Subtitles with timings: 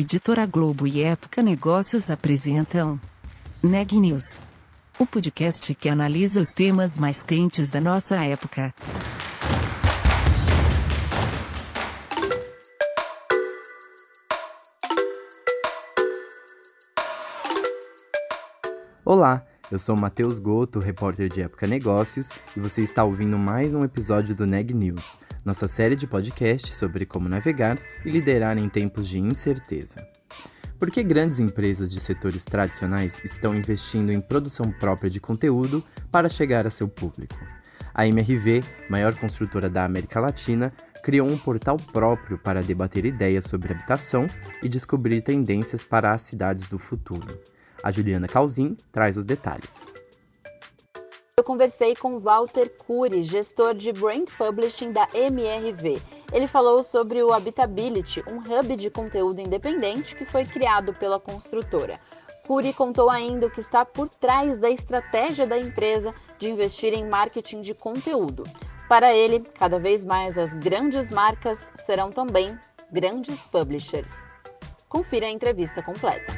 [0.00, 3.00] Editora Globo e Época Negócios apresentam
[3.60, 4.38] Neg News,
[4.96, 8.72] o podcast que analisa os temas mais quentes da nossa época.
[19.04, 23.82] Olá, eu sou Matheus Goto, repórter de Época Negócios, e você está ouvindo mais um
[23.82, 29.08] episódio do Neg News, nossa série de podcasts sobre como navegar e liderar em tempos
[29.08, 30.06] de incerteza.
[30.78, 36.28] Por que grandes empresas de setores tradicionais estão investindo em produção própria de conteúdo para
[36.28, 37.34] chegar a seu público?
[37.94, 43.72] A MRV, maior construtora da América Latina, criou um portal próprio para debater ideias sobre
[43.72, 44.26] habitação
[44.62, 47.40] e descobrir tendências para as cidades do futuro.
[47.82, 49.97] A Juliana Calzin traz os detalhes.
[51.38, 56.02] Eu conversei com Walter Cury, gestor de Brand Publishing da MRV.
[56.32, 61.94] Ele falou sobre o Habitability, um hub de conteúdo independente que foi criado pela construtora.
[62.44, 67.08] Cury contou ainda o que está por trás da estratégia da empresa de investir em
[67.08, 68.42] marketing de conteúdo.
[68.88, 72.58] Para ele, cada vez mais as grandes marcas serão também
[72.90, 74.10] grandes publishers.
[74.88, 76.32] Confira a entrevista completa.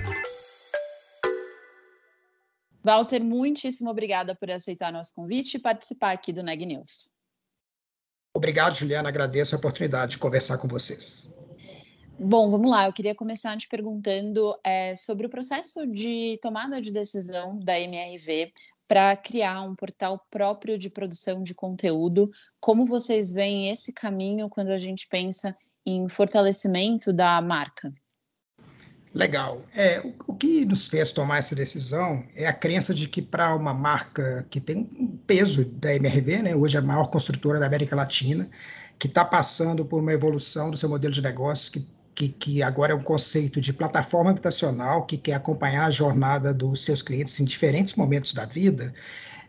[2.82, 7.10] Walter, muitíssimo obrigada por aceitar nosso convite e participar aqui do Neg News.
[8.34, 9.08] Obrigado, Juliana.
[9.08, 11.34] Agradeço a oportunidade de conversar com vocês.
[12.18, 12.86] Bom, vamos lá.
[12.86, 18.52] Eu queria começar te perguntando é, sobre o processo de tomada de decisão da MRV
[18.86, 22.30] para criar um portal próprio de produção de conteúdo.
[22.60, 25.56] Como vocês veem esse caminho quando a gente pensa
[25.86, 27.92] em fortalecimento da marca?
[29.12, 29.62] Legal.
[29.74, 33.54] É, o, o, que nos fez tomar essa decisão é a crença de que para
[33.56, 37.66] uma marca que tem um peso da MRV, né, hoje é a maior construtora da
[37.66, 38.48] América Latina,
[38.98, 42.92] que está passando por uma evolução do seu modelo de negócio, que, que, que, agora
[42.92, 47.44] é um conceito de plataforma habitacional, que quer acompanhar a jornada dos seus clientes em
[47.44, 48.94] diferentes momentos da vida,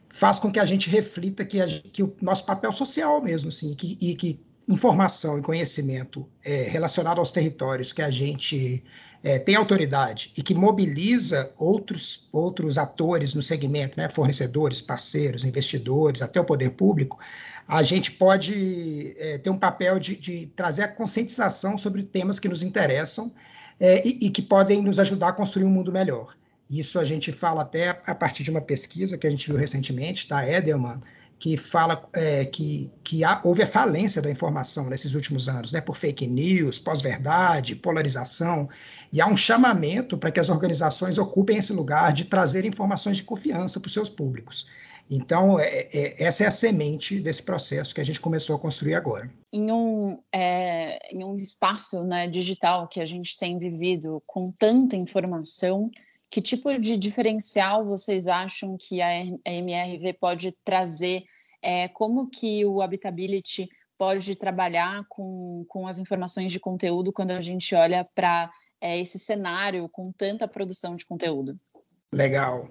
[0.10, 3.76] faz com que a gente reflita que, a, que o nosso papel social mesmo, assim,
[3.76, 8.84] que, e que informação e conhecimento é, relacionado aos territórios que a gente
[9.24, 16.22] é, tem autoridade e que mobiliza outros, outros atores no segmento, né, fornecedores, parceiros, investidores,
[16.22, 17.20] até o poder público,
[17.68, 22.50] a gente pode é, ter um papel de, de, trazer a conscientização sobre temas que
[22.50, 23.32] nos interessam
[23.80, 26.36] é, e, e que podem nos ajudar a construir um mundo melhor.
[26.70, 30.28] Isso a gente fala até a partir de uma pesquisa que a gente viu recentemente,
[30.28, 31.02] da Edelman,
[31.42, 35.82] que fala é, que, que há, houve a falência da informação nesses últimos anos, né,
[35.82, 38.70] por fake news, pós-verdade, polarização,
[39.12, 43.24] e há um chamamento para que as organizações ocupem esse lugar de trazer informações de
[43.24, 44.70] confiança para os seus públicos.
[45.10, 48.94] Então, é, é, essa é a semente desse processo que a gente começou a construir
[48.94, 49.28] agora.
[49.52, 54.96] Em um, é, em um espaço né, digital que a gente tem vivido com tanta
[54.96, 55.90] informação,
[56.32, 61.24] que tipo de diferencial vocês acham que a MRV pode trazer?
[61.62, 67.42] É, como que o Habitability pode trabalhar com, com as informações de conteúdo quando a
[67.42, 68.50] gente olha para
[68.80, 71.58] é, esse cenário com tanta produção de conteúdo?
[72.14, 72.70] Legal.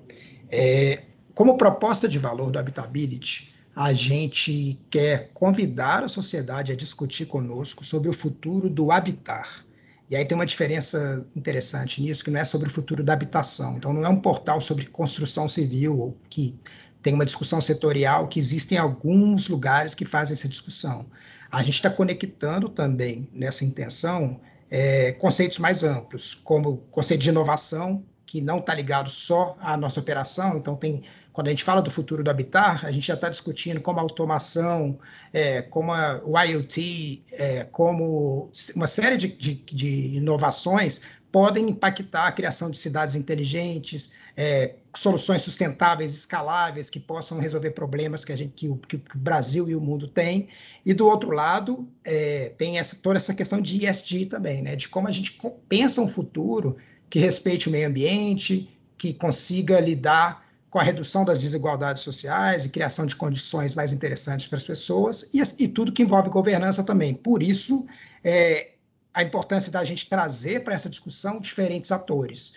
[0.51, 1.05] É,
[1.35, 7.85] como proposta de valor do Habitability, a gente quer convidar a sociedade a discutir conosco
[7.85, 9.65] sobre o futuro do habitar
[10.11, 13.77] e aí tem uma diferença interessante nisso, que não é sobre o futuro da habitação.
[13.77, 16.59] Então, não é um portal sobre construção civil, ou que
[17.01, 21.07] tem uma discussão setorial, que existem alguns lugares que fazem essa discussão.
[21.49, 28.05] A gente está conectando também, nessa intenção, é, conceitos mais amplos, como conceito de inovação,
[28.27, 31.03] que não está ligado só à nossa operação, então tem
[31.33, 34.03] quando a gente fala do futuro do habitar, a gente já está discutindo como a
[34.03, 34.99] automação,
[35.33, 42.27] é, como a, o IoT, é, como uma série de, de, de, inovações podem impactar
[42.27, 48.37] a criação de cidades inteligentes, é, soluções sustentáveis, escaláveis, que possam resolver problemas que, a
[48.37, 50.49] gente, que, o, que o Brasil e o mundo têm.
[50.85, 54.89] E do outro lado, é, tem essa, toda essa questão de ESG também, né, de
[54.89, 56.77] como a gente pensa um futuro
[57.09, 58.69] que respeite o meio ambiente,
[58.99, 64.47] que consiga lidar com a redução das desigualdades sociais e criação de condições mais interessantes
[64.47, 67.13] para as pessoas e, e tudo que envolve governança também.
[67.13, 67.87] Por isso,
[68.23, 68.71] é,
[69.13, 72.55] a importância da gente trazer para essa discussão diferentes atores,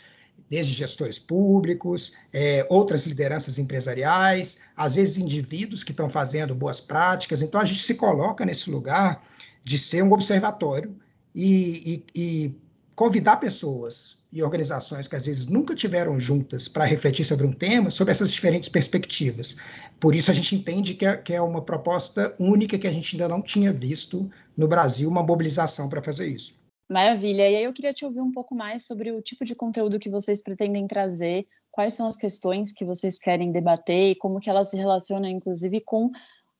[0.48, 7.42] desde gestores públicos, é, outras lideranças empresariais, às vezes indivíduos que estão fazendo boas práticas.
[7.42, 9.24] Então, a gente se coloca nesse lugar
[9.64, 10.96] de ser um observatório
[11.34, 12.62] e, e, e
[12.96, 17.92] convidar pessoas e organizações que às vezes nunca tiveram juntas para refletir sobre um tema,
[17.92, 19.58] sobre essas diferentes perspectivas.
[20.00, 23.16] Por isso a gente entende que é, que é uma proposta única que a gente
[23.16, 24.28] ainda não tinha visto
[24.58, 26.56] no Brasil, uma mobilização para fazer isso.
[26.90, 27.48] Maravilha.
[27.48, 30.10] E aí eu queria te ouvir um pouco mais sobre o tipo de conteúdo que
[30.10, 34.70] vocês pretendem trazer, quais são as questões que vocês querem debater e como que elas
[34.72, 36.12] se relacionam, inclusive, com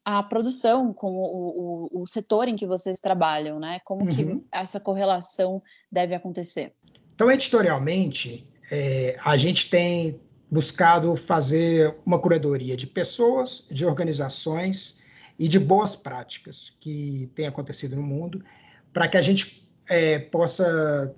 [0.06, 3.80] a produção, com o, o, o setor em que vocês trabalham, né?
[3.84, 4.08] Como uhum.
[4.08, 5.62] que essa correlação
[5.92, 6.74] deve acontecer?
[7.16, 10.20] Então, editorialmente, é, a gente tem
[10.50, 15.04] buscado fazer uma curadoria de pessoas, de organizações
[15.38, 18.44] e de boas práticas que têm acontecido no mundo,
[18.92, 21.14] para que a gente é, possa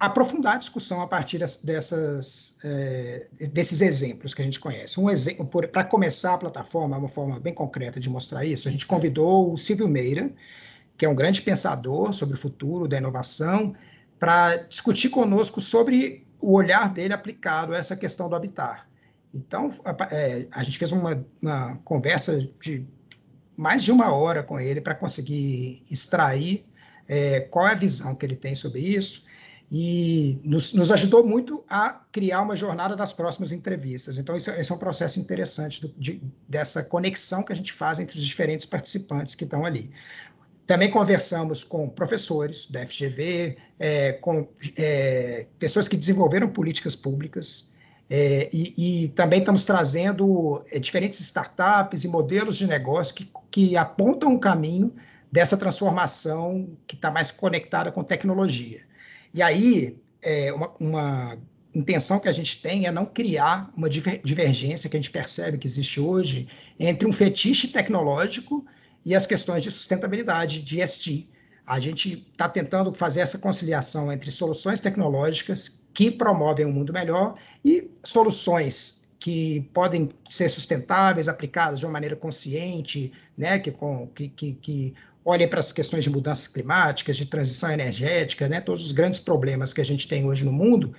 [0.00, 4.98] aprofundar a discussão a partir dessas, é, desses exemplos que a gente conhece.
[4.98, 8.86] Um exemplo, para começar a plataforma, uma forma bem concreta de mostrar isso, a gente
[8.86, 10.30] convidou o Silvio Meira,
[10.96, 13.74] que é um grande pensador sobre o futuro da inovação,
[14.18, 18.88] para discutir conosco sobre o olhar dele aplicado a essa questão do habitar.
[19.34, 22.86] Então, a, é, a gente fez uma, uma conversa de
[23.56, 26.66] mais de uma hora com ele para conseguir extrair
[27.08, 29.24] é, qual é a visão que ele tem sobre isso
[29.70, 34.16] e nos, nos, ajudou muito a criar uma jornada das próximas entrevistas.
[34.16, 37.98] Então, esse, esse é um processo interessante do, de, dessa conexão que a gente faz
[37.98, 39.90] entre os diferentes participantes que estão ali.
[40.66, 47.70] Também conversamos com professores da FGV, é, com é, pessoas que desenvolveram políticas públicas,
[48.08, 53.76] é, e, e, também estamos trazendo é, diferentes startups e modelos de negócio que, que
[53.76, 54.94] apontam o caminho
[55.30, 58.80] dessa transformação que está mais conectada com tecnologia.
[59.34, 61.38] E aí, é, uma, uma,
[61.74, 65.66] intenção que a gente tem é não criar uma divergência que a gente percebe que
[65.66, 66.48] existe hoje
[66.80, 68.64] entre um fetiche tecnológico
[69.06, 71.28] e as questões de sustentabilidade, de ESG.
[71.64, 77.36] A gente está tentando fazer essa conciliação entre soluções tecnológicas que promovem um mundo melhor
[77.64, 84.28] e soluções que podem ser sustentáveis, aplicadas de uma maneira consciente, né, que, com, que,
[84.28, 84.94] que, que
[85.24, 89.72] olhem para as questões de mudanças climáticas, de transição energética, né, todos os grandes problemas
[89.72, 90.92] que a gente tem hoje no mundo,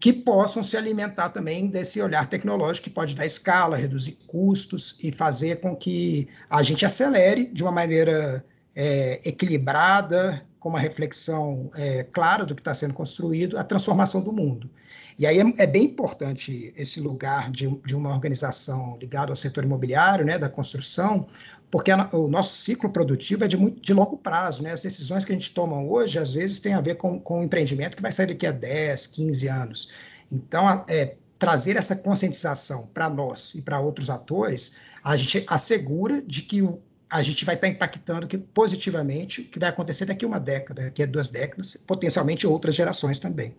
[0.00, 5.10] que possam se alimentar também desse olhar tecnológico que pode dar escala, reduzir custos e
[5.10, 8.44] fazer com que a gente acelere de uma maneira
[8.76, 14.32] é, equilibrada, com uma reflexão é, clara do que está sendo construído, a transformação do
[14.32, 14.70] mundo.
[15.18, 19.64] E aí é, é bem importante esse lugar de, de, uma organização ligada ao setor
[19.64, 21.26] imobiliário, né, da construção,
[21.70, 24.72] porque o nosso ciclo produtivo é de, muito, de longo prazo, né?
[24.72, 27.44] As decisões que a gente toma hoje, às vezes, têm a ver com, com um
[27.44, 29.92] empreendimento que vai sair daqui a 10, 15 anos.
[30.32, 36.42] Então, é, trazer essa conscientização para nós e para outros atores, a gente assegura de
[36.42, 36.80] que o,
[37.10, 40.40] a gente vai estar tá impactando que, positivamente o que vai acontecer daqui a uma
[40.40, 43.54] década, daqui a duas décadas, potencialmente outras gerações também.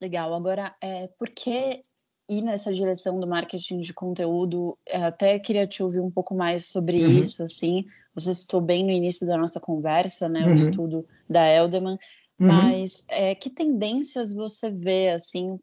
[0.00, 0.32] Legal.
[0.32, 1.82] Agora, é, por que
[2.28, 6.66] ir nessa direção do marketing de conteúdo, é, até queria te ouvir um pouco mais
[6.66, 7.20] sobre uhum.
[7.20, 10.52] isso, assim, você citou bem no início da nossa conversa, né, uhum.
[10.52, 11.98] o estudo da Elderman,
[12.38, 12.46] uhum.
[12.46, 15.58] mas é, que tendências você vê, assim,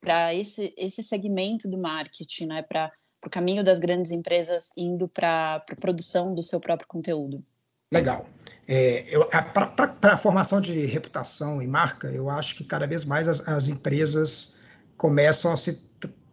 [0.00, 2.90] para esse, esse segmento do marketing, né, para
[3.24, 7.44] o caminho das grandes empresas indo para a produção do seu próprio conteúdo?
[7.92, 8.24] Legal.
[8.66, 9.18] É,
[9.52, 13.68] para a formação de reputação e marca, eu acho que cada vez mais as, as
[13.68, 14.59] empresas
[15.00, 15.88] começam a se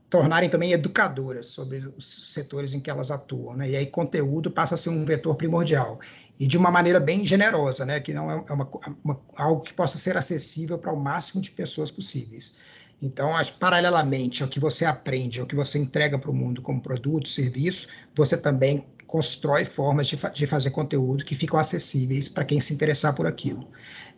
[0.10, 3.70] tornarem também educadoras sobre os setores em que elas atuam, né?
[3.70, 6.02] E aí conteúdo passa a ser um vetor primordial
[6.38, 8.02] e de uma maneira bem generosa, né?
[8.02, 8.70] Que não é uma,
[9.02, 12.58] uma algo que possa ser acessível para o máximo de pessoas possíveis.
[13.02, 17.30] Então, paralelamente ao que você aprende, ao que você entrega para o mundo como produto,
[17.30, 22.60] serviço, você também constrói formas de, fa de fazer conteúdo que ficam acessíveis para quem
[22.60, 23.68] se interessar por aquilo.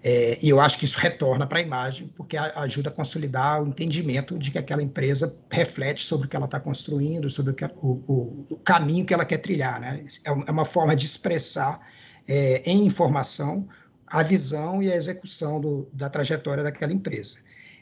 [0.03, 3.61] É, e eu acho que isso retorna para a imagem, porque a, ajuda a consolidar
[3.61, 7.55] o entendimento de que aquela empresa reflete sobre o que ela está construindo, sobre o,
[7.55, 9.79] que, o, o, caminho que ela quer trilhar.
[9.79, 10.03] Né?
[10.25, 11.79] É, é uma forma de expressar
[12.27, 13.67] é, em informação
[14.07, 17.37] a visão e a execução do, da trajetória daquela empresa.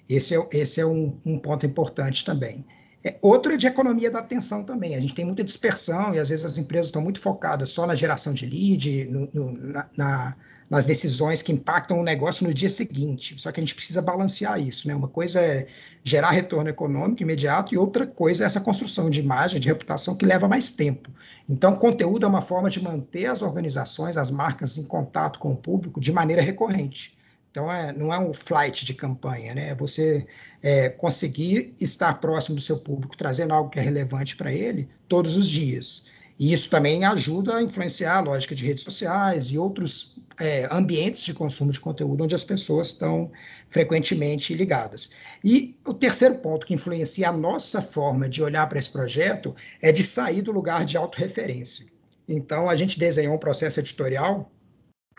[0.09, 2.65] Esse é, esse é um, um ponto importante também.
[3.07, 4.93] É, outro é de economia da atenção também.
[4.93, 7.95] A gente tem muita dispersão e às vezes as empresas estão muito focadas só na
[7.95, 10.35] geração de lead, no, no, na, na,
[10.69, 13.39] nas decisões que impactam o negócio no dia seguinte.
[13.39, 14.89] Só que a gente precisa balancear isso.
[14.89, 14.93] Né?
[14.93, 15.67] Uma coisa é
[16.03, 20.25] gerar retorno econômico imediato e outra coisa é essa construção de imagem, de reputação que
[20.25, 21.09] leva mais tempo.
[21.47, 25.57] Então, conteúdo é uma forma de manter as organizações, as marcas em contato com o
[25.57, 27.16] público de maneira recorrente.
[27.57, 29.69] Então, é, não é um flight de campanha, né?
[29.69, 30.27] É você
[30.61, 35.35] é, conseguir estar próximo do seu público, trazendo algo que é relevante para ele todos
[35.35, 36.05] os dias.
[36.37, 41.23] E isso também ajuda a influenciar a lógica de redes sociais e outros é, ambientes
[41.23, 43.31] de consumo de conteúdo onde as pessoas estão
[43.71, 45.13] frequentemente ligadas.
[45.43, 49.91] E o terceiro ponto que influencia a nossa forma de olhar para esse projeto é
[49.91, 51.87] de sair do lugar de autorreferência.
[52.29, 54.51] Então, a gente desenhou um processo editorial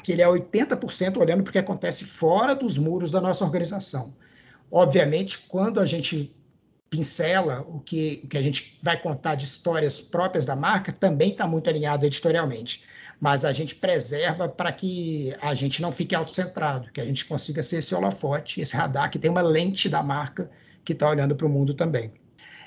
[0.03, 4.15] que ele é 80% olhando para o que acontece fora dos muros da nossa organização.
[4.71, 6.35] Obviamente, quando a gente
[6.91, 11.31] pincela o que, o que a gente vai contar de histórias próprias da marca, também
[11.31, 12.85] está muito alinhado editorialmente.
[13.21, 17.63] Mas a gente preserva para que a gente não fique autocentrado, que a gente consiga
[17.63, 20.49] ser esse holofote, esse radar que tem uma lente da marca
[20.85, 22.13] que está olhando para o mundo também.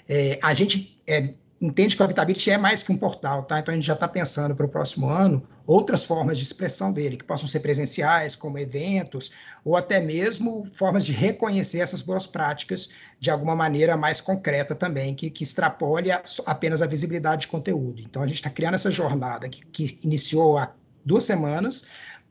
[0.07, 3.59] É, a gente é, entende que o Habitability é mais que um portal, tá?
[3.59, 7.15] Então a gente já está pensando para o próximo ano outras formas de expressão dele,
[7.15, 9.31] que possam ser presenciais, como eventos,
[9.63, 12.89] ou até mesmo formas de reconhecer essas boas práticas
[13.19, 18.01] de alguma maneira mais concreta também, que, que extrapole a, apenas a visibilidade de conteúdo.
[18.01, 20.73] Então a gente está criando essa jornada que, que iniciou há
[21.05, 21.85] duas semanas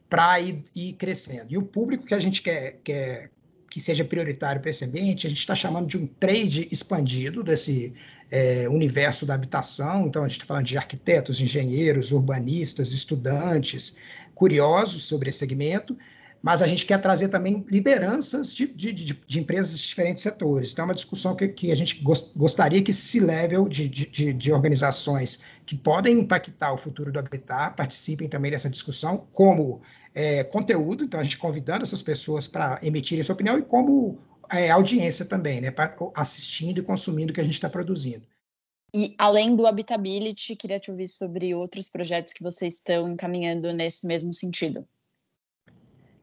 [0.09, 1.47] para ir, ir, crescendo.
[1.49, 3.31] E o público que a gente quer, quer
[3.71, 7.95] que seja prioritário para esse ambiente, a gente está chamando de um trade expandido desse
[8.29, 10.09] é, universo da habitação.
[10.09, 13.97] Então, a gente está falando de arquitetos, engenheiros, urbanistas, estudantes,
[14.35, 15.97] curiosos sobre esse segmento,
[16.43, 20.73] mas a gente quer trazer também lideranças de, de, de, de empresas de diferentes setores.
[20.73, 24.33] Então, é uma discussão que, que a gente gost, gostaria que esse level de, de,
[24.33, 29.83] de, organizações que podem impactar o futuro do habitat participem também dessa discussão, como
[30.15, 34.19] é, conteúdo, então a gente convidando essas pessoas para emitirem sua opinião, e como
[34.51, 38.27] é, audiência também, né, pra, assistindo e consumindo o que a gente está produzindo.
[38.93, 44.05] E além do Habitability, queria te ouvir sobre outros projetos que vocês estão encaminhando nesse
[44.05, 44.85] mesmo sentido.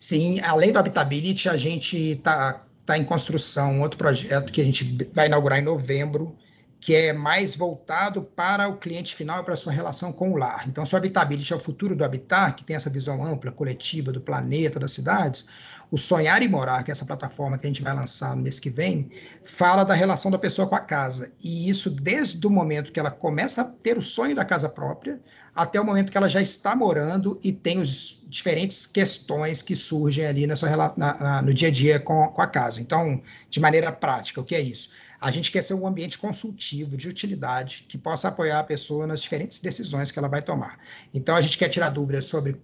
[0.07, 4.63] Sim, além do Habitability, a gente está tá em construção um outro projeto que a
[4.63, 6.33] gente vai inaugurar em novembro,
[6.79, 10.65] que é mais voltado para o cliente final para a sua relação com o lar.
[10.67, 14.11] Então, se o Habitability é o futuro do habitat, que tem essa visão ampla, coletiva
[14.11, 15.47] do planeta, das cidades,
[15.89, 18.59] o Sonhar e Morar, que é essa plataforma que a gente vai lançar no mês
[18.59, 19.09] que vem,
[19.43, 21.31] fala da relação da pessoa com a casa.
[21.41, 25.19] E isso desde o momento que ela começa a ter o sonho da casa própria,
[25.55, 30.25] até o momento que ela já está morando e tem os diferentes questões que surgem
[30.25, 32.81] ali na sua, na, na, no dia a dia com, com a casa.
[32.81, 34.91] Então, de maneira prática, o que é isso?
[35.19, 39.21] A gente quer ser um ambiente consultivo, de utilidade, que possa apoiar a pessoa nas
[39.21, 40.79] diferentes decisões que ela vai tomar.
[41.13, 42.59] Então, a gente quer tirar dúvidas sobre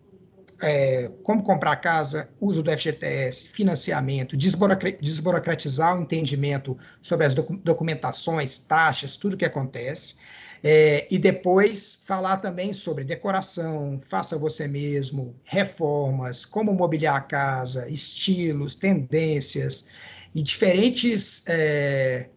[0.62, 9.16] é, como comprar casa, uso do FGTS, financiamento, desburocratizar o entendimento sobre as documentações, taxas,
[9.16, 10.16] tudo que acontece.
[10.64, 17.90] É, e depois falar também sobre decoração, faça você mesmo, reformas, como mobiliar a casa,
[17.90, 19.90] estilos, tendências
[20.34, 22.30] e diferentes é,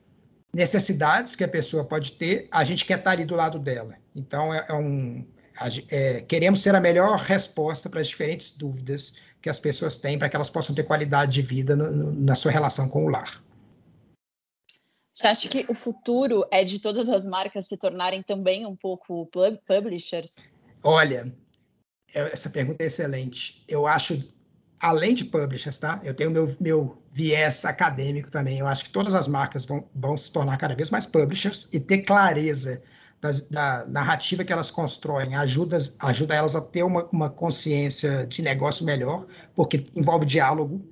[0.57, 3.95] necessidades que a pessoa pode ter, a gente quer estar ali do lado dela.
[4.15, 5.23] Então, é, é um,
[5.91, 10.31] é, queremos ser a melhor resposta para as diferentes dúvidas que as pessoas têm, para
[10.31, 13.45] que elas possam ter qualidade de vida no, no, na sua relação com o lar.
[15.13, 19.31] Você acha que o futuro é de todas as marcas se tornarem também um pouco
[19.67, 20.37] publishers?
[20.83, 21.31] Olha,
[22.15, 23.63] é, essa pergunta é excelente.
[23.69, 24.15] Eu acho,
[24.81, 26.01] além de publishers, tá?
[26.05, 28.59] Eu tenho meu, meu viés acadêmico também.
[28.59, 31.81] Eu acho que todas as marcas vão, vão se tornar cada vez mais publishers e
[31.81, 32.83] ter clareza
[33.21, 38.43] das, da narrativa que elas constroem ajuda, ajuda elas a ter uma, uma consciência de
[38.43, 40.85] negócio melhor, porque envolve diálogo.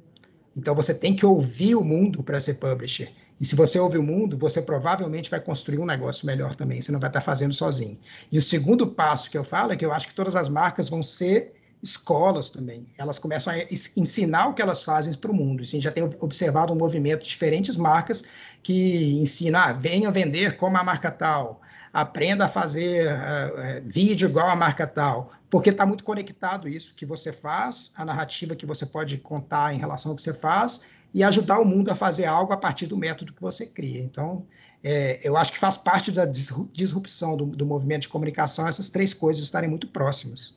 [0.57, 3.13] Então você tem que ouvir o mundo para ser publisher.
[3.41, 6.81] E se você ouvir o mundo, você provavelmente vai construir um negócio melhor também.
[6.81, 7.99] Você não vai estar fazendo sozinho.
[8.31, 10.89] E o segundo passo que eu falo é que eu acho que todas as marcas
[10.89, 11.53] vão ser
[11.85, 12.87] escolas também.
[12.97, 13.59] Elas começam a
[13.97, 15.61] ensinar o que elas fazem para o mundo.
[15.63, 18.25] A gente já tem observado um movimento de diferentes marcas
[18.63, 21.61] que ensinam, ah, venham vender como a marca tal,
[21.93, 27.05] aprenda a fazer uh, vídeo igual a marca tal, porque está muito conectado isso que
[27.05, 31.23] você faz, a narrativa que você pode contar em relação ao que você faz e
[31.23, 34.01] ajudar o mundo a fazer algo a partir do método que você cria.
[34.01, 34.45] Então,
[34.83, 39.15] é, eu acho que faz parte da disrupção do, do movimento de comunicação essas três
[39.15, 40.57] coisas estarem muito próximas.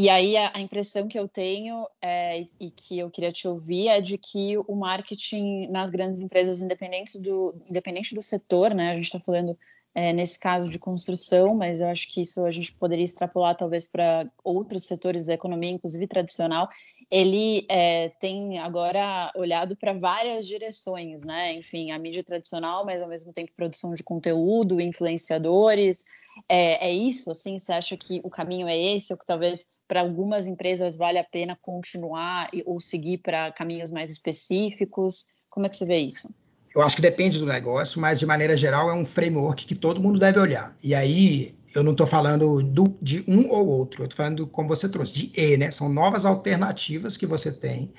[0.00, 3.88] E aí a, a, impressão que eu tenho é, e que eu queria te ouvir
[3.88, 8.92] é de que o marketing nas grandes empresas, independente do, independente do setor, né?
[8.92, 9.58] A gente está falando
[9.92, 13.88] é, nesse caso de construção, mas eu acho que isso a gente poderia extrapolar talvez
[13.88, 16.68] para outros setores da economia, inclusive tradicional.
[17.10, 21.54] Ele é, tem agora olhado para várias direções, né?
[21.54, 26.04] Enfim, a mídia tradicional, mas ao mesmo tempo produção de conteúdo, influenciadores.
[26.48, 27.58] É, é isso, assim?
[27.58, 31.24] Você acha que o caminho é esse, ou que talvez para algumas empresas vale a
[31.24, 35.28] pena continuar ou seguir para caminhos mais específicos?
[35.48, 36.32] Como é que você vê isso?
[36.74, 40.00] Eu acho que depende do negócio, mas de maneira geral é um framework que todo
[40.00, 40.76] mundo deve olhar.
[40.84, 44.68] E aí eu não estou falando do, de um ou outro, eu estou falando, como
[44.68, 45.70] você trouxe, de E, né?
[45.70, 47.92] São novas alternativas que você tem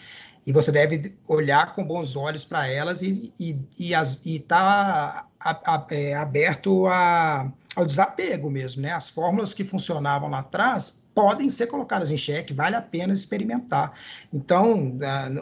[0.46, 5.29] e você deve olhar com bons olhos para elas e estar e, e, e tá
[5.40, 8.92] a, é, aberto a, ao desapego mesmo, né?
[8.92, 13.94] As fórmulas que funcionavam lá atrás podem ser colocadas em xeque, vale a pena experimentar.
[14.34, 14.98] Então,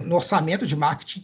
[0.06, 1.24] no orçamento de marketing,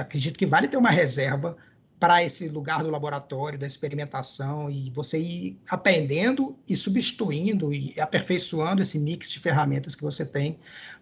[0.00, 1.56] acredito que vale ter uma reserva
[1.98, 8.82] para esse lugar do laboratório, da experimentação, e você ir aprendendo e substituindo e aperfeiçoando
[8.82, 10.58] esse mix de ferramentas que você tem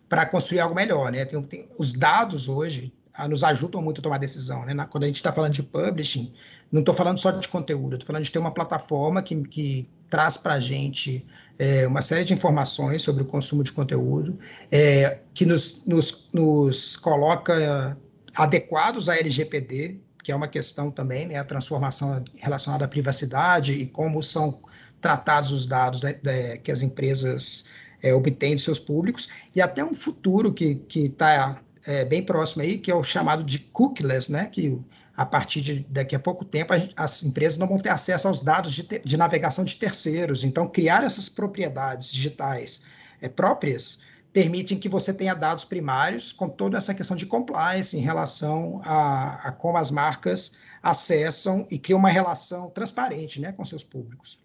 [0.09, 1.11] para construir algo melhor.
[1.11, 1.25] Né?
[1.25, 4.65] Tem, tem, os dados hoje ah, nos ajudam muito a tomar decisão.
[4.65, 4.75] Né?
[4.75, 6.33] Na, quando a gente está falando de publishing,
[6.71, 10.37] não estou falando só de conteúdo, estou falando de ter uma plataforma que, que traz
[10.37, 11.27] para a gente
[11.59, 14.39] é, uma série de informações sobre o consumo de conteúdo,
[14.71, 17.97] é, que nos, nos, nos coloca
[18.35, 23.87] adequados à LGPD, que é uma questão também, né, a transformação relacionada à privacidade e
[23.87, 24.63] como são
[25.01, 26.13] tratados os dados né,
[26.59, 27.69] que as empresas
[28.03, 32.79] é, obtêm de seus públicos, e até um futuro que está é, bem próximo aí,
[32.79, 34.79] que é o chamado de cookieless, né, que
[35.17, 38.73] a partir de daqui a pouco tempo as empresas não vão ter acesso aos dados
[38.73, 42.85] de, de navegação de terceiros, então criar essas propriedades digitais
[43.21, 44.01] é, próprias
[44.33, 49.49] permitem que você tenha dados primários com toda essa questão de compliance em relação a,
[49.49, 54.41] a como as marcas acessam e criam uma relação transparente né, com seus públicos.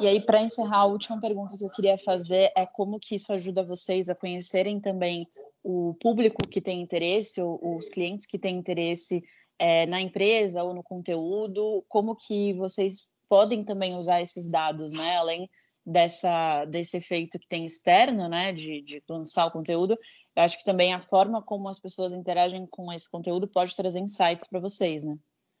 [0.00, 3.32] E aí, para encerrar, a última pergunta que eu queria fazer é como que isso
[3.32, 5.28] ajuda vocês a conhecerem também
[5.62, 9.22] o público que tem interesse, ou os clientes que têm interesse
[9.58, 15.16] é, na empresa ou no conteúdo, como que vocês podem também usar esses dados, né?
[15.16, 15.48] Além
[15.84, 19.96] dessa, desse efeito que tem externo, né, de, de lançar o conteúdo,
[20.36, 24.00] eu acho que também a forma como as pessoas interagem com esse conteúdo pode trazer
[24.00, 25.16] insights para vocês, né?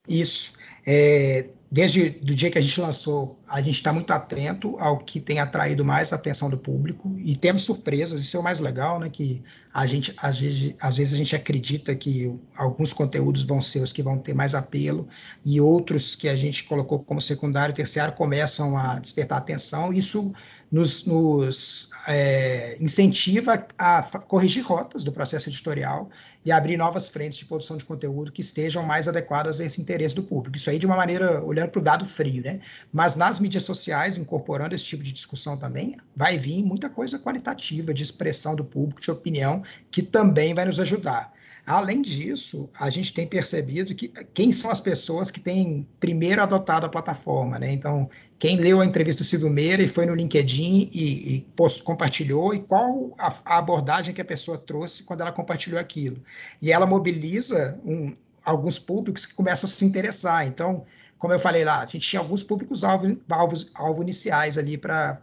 [0.08, 0.58] Isso.
[0.84, 5.20] É, desde o dia que a gente lançou, a gente está muito atento ao que
[5.20, 8.98] tem atraído mais a atenção do público e temos surpresas, isso é o mais legal,
[8.98, 9.08] né?
[9.08, 9.42] Que
[9.72, 13.92] a gente, às vezes, às vezes a gente acredita que alguns conteúdos vão ser os
[13.92, 15.08] que vão ter mais apelo
[15.44, 19.92] e outros que a gente colocou como secundário terciário começam a despertar atenção.
[19.92, 20.32] Isso
[20.72, 26.08] nos, nos é, incentiva a corrigir rotas do processo editorial
[26.46, 30.14] e abrir novas frentes de produção de conteúdo que estejam mais adequadas a esse interesse
[30.14, 30.56] do público.
[30.56, 32.58] Isso aí de uma maneira, olhando para o dado frio, né?
[32.90, 37.92] Mas nas mídias sociais, incorporando esse tipo de discussão também, vai vir muita coisa qualitativa
[37.92, 41.30] de expressão do público, de opinião, que também vai nos ajudar.
[41.64, 46.86] Além disso, a gente tem percebido que quem são as pessoas que têm primeiro adotado
[46.86, 47.72] a plataforma, né?
[47.72, 51.80] Então, quem leu a entrevista do Silvio Meira e foi no LinkedIn e, e post,
[51.84, 56.20] compartilhou, e qual a, a, abordagem que a pessoa trouxe quando ela compartilhou aquilo.
[56.60, 58.12] E ela mobiliza um,
[58.44, 60.44] alguns públicos que começam a se interessar.
[60.44, 60.84] Então,
[61.16, 65.22] como eu falei lá, a gente tinha alguns públicos alvos, alvos, alvo iniciais ali para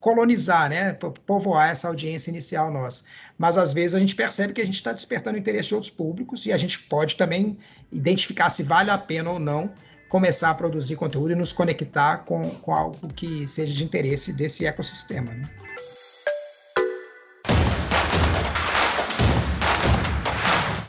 [0.00, 0.94] colonizar, né,
[1.26, 3.04] povoar essa audiência inicial nossa.
[3.38, 6.46] Mas às vezes a gente percebe que a gente está despertando interesse de outros públicos
[6.46, 7.58] e a gente pode também
[7.92, 9.70] identificar se vale a pena ou não
[10.08, 14.66] começar a produzir conteúdo e nos conectar com, com algo que seja de interesse desse
[14.66, 15.32] ecossistema.
[15.32, 15.48] Né?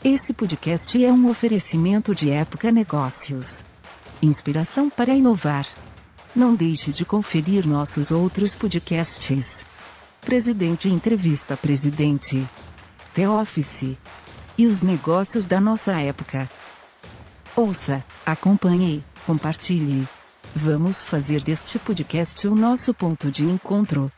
[0.02, 3.62] Esse podcast é um oferecimento de Época Negócios.
[4.20, 5.64] Inspiração para inovar.
[6.34, 9.66] Não deixe de conferir nossos outros podcasts.
[10.22, 12.48] Presidente Entrevista Presidente.
[13.14, 13.98] The Office.
[14.56, 16.48] E os negócios da nossa época.
[17.54, 20.08] Ouça, acompanhe, compartilhe.
[20.56, 24.10] Vamos fazer deste podcast o nosso ponto de encontro.